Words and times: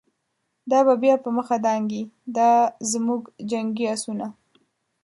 دا 0.71 0.79
به 0.87 0.93
بیا 1.03 1.15
په 1.23 1.29
مخه 1.37 1.55
دانګی، 1.65 2.01
دازموږ 2.35 3.21
جنګی 3.49 3.85
آسونه 3.93 4.27